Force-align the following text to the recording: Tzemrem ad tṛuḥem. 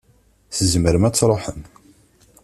Tzemrem 0.57 1.03
ad 1.07 1.13
tṛuḥem. 1.15 1.61